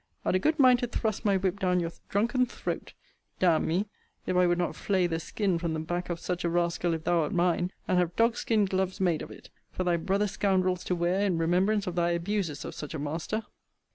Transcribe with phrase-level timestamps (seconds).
[0.25, 2.93] I'd a good mind to thrust my whip down your drunken throat:
[3.39, 3.85] d n me,
[4.25, 7.03] if I would not flay the skin from the back of such a rascal, if
[7.03, 10.83] thou wert mine, and have dog's skin gloves made of it, for thy brother scoundrels
[10.85, 13.43] to wear in remembrance of thy abuses of such a master.